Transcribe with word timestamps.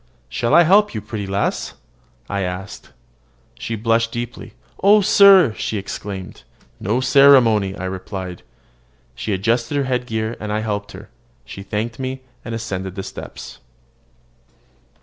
"Shall 0.29 0.55
I 0.55 0.63
help 0.63 0.95
you, 0.95 0.99
pretty 1.01 1.27
lass?" 1.27 1.75
said 2.27 2.31
I. 2.57 2.67
She 3.59 3.75
blushed 3.75 4.11
deeply. 4.11 4.55
"Oh, 4.81 5.01
sir!" 5.01 5.53
she 5.53 5.77
exclaimed. 5.77 6.41
"No 6.79 7.01
ceremony!" 7.01 7.75
I 7.77 7.85
replied. 7.85 8.41
She 9.13 9.31
adjusted 9.31 9.75
her 9.77 9.83
head 9.83 10.07
gear, 10.07 10.35
and 10.39 10.51
I 10.51 10.61
helped 10.61 10.93
her. 10.93 11.09
She 11.45 11.61
thanked 11.61 11.99
me, 11.99 12.21
and 12.43 12.55
ascended 12.55 12.95
the 12.95 13.03
steps. 13.03 13.59